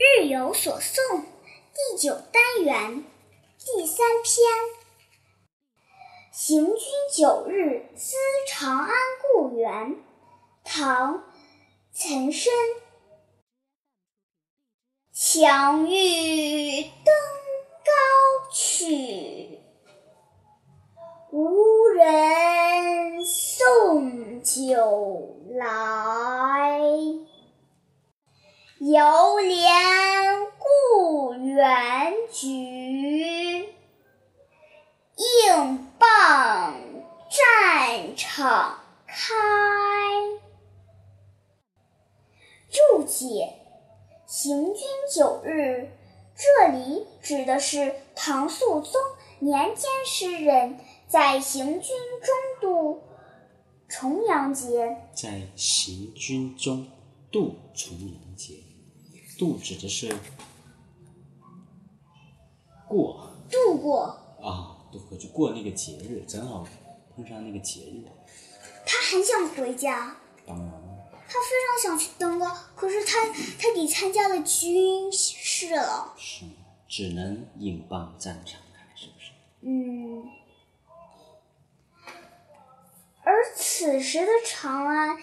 [0.00, 1.24] 日有所诵
[1.74, 3.04] 第九单元
[3.58, 4.48] 第三篇：
[6.32, 6.76] 行军
[7.14, 8.16] 九日思
[8.48, 9.96] 长安故园。
[10.64, 11.18] 唐·
[11.92, 12.50] 岑参。
[15.12, 17.12] 强欲登
[17.84, 17.92] 高
[18.54, 19.60] 去，
[21.30, 26.80] 无人送酒来。
[28.80, 33.68] 犹怜故园菊，
[35.16, 36.80] 应傍
[37.28, 39.34] 战场开。
[42.70, 43.52] 注解：
[44.26, 44.82] 行军
[45.14, 45.90] 九日，
[46.34, 48.98] 这里指的是唐肃宗
[49.40, 53.02] 年间诗人在行军中度
[53.90, 54.96] 重阳节。
[55.12, 56.88] 在行军中
[57.30, 58.54] 度重阳节。
[59.40, 60.14] 度指的是
[62.86, 64.04] 过度过
[64.42, 66.66] 啊，度过就过那个节日，正好
[67.16, 68.04] 碰上那个节日。
[68.84, 70.14] 他很想回家，
[70.46, 76.12] 当然了，他非常想去登高，可是他他得参加了军事了。
[76.18, 76.44] 是
[76.86, 79.32] 只能引傍战场开，是不是？
[79.62, 80.28] 嗯，
[83.24, 85.16] 而此时的长安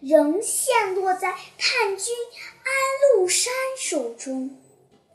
[0.00, 2.14] 仍陷落在叛军
[2.64, 4.50] 安禄山手中。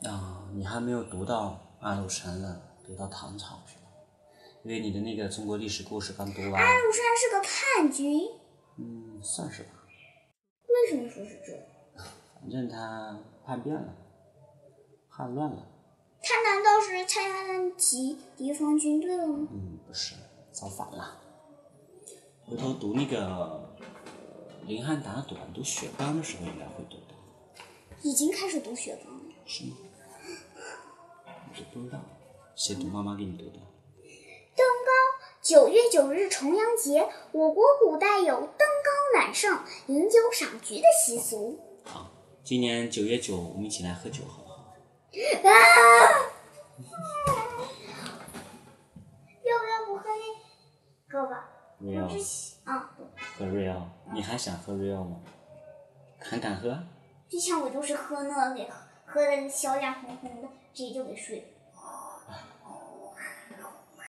[0.03, 3.81] 啊，你还没有读到安禄山呢，读到唐朝去了？
[4.63, 8.29] 因为你的那个中国历史故事刚读完，安禄山是个叛军，
[8.77, 9.69] 嗯，算是吧。
[10.67, 11.53] 为什么说是这？
[12.39, 13.95] 反正他叛变了，
[15.09, 15.67] 叛乱了。
[16.21, 19.47] 他难道是参加敌敌方军队了吗？
[19.51, 20.15] 嗯，不是，
[20.51, 21.21] 造反了。
[22.47, 23.64] 回头读那个呃
[24.67, 27.13] 林汉达短读雪邦的时候，应该会读的，
[28.01, 29.19] 已经开始读雪邦了。
[29.45, 29.75] 是吗？
[31.27, 31.31] 我
[31.71, 31.99] 不知道，
[32.55, 32.87] 谁读？
[32.87, 33.59] 妈妈给你读的。
[34.55, 34.91] 登高，
[35.41, 41.59] 九月九日重阳节，我国古代有登高揽胜、饮酒赏菊的习俗。
[41.83, 42.09] 好，
[42.43, 44.73] 今年九月九，我们一起来喝酒，好不好？
[45.43, 45.51] 啊！
[49.45, 51.51] 要不要不喝那个吧？
[51.79, 52.07] 瑞奥
[52.63, 52.89] 啊，
[53.37, 55.17] 喝瑞奥，你还想喝瑞奥吗？
[56.19, 56.77] 还敢喝？
[57.29, 58.73] 之前我就是喝那个，
[59.05, 61.45] 喝的小脸红红的，直接就给睡了。